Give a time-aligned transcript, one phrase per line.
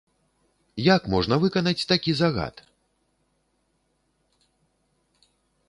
[0.95, 2.55] Як можна выканаць такі загад?